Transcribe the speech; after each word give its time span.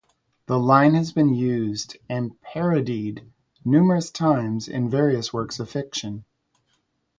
The 0.47 0.57
line 0.57 0.95
has 0.95 1.11
been 1.13 1.31
used 1.31 1.95
and 2.09 2.31
parodied 2.41 3.23
numerous 3.63 4.09
times 4.09 4.67
in 4.67 4.89
various 4.89 5.31
works 5.31 5.59
of 5.59 5.69
fiction. 5.69 6.25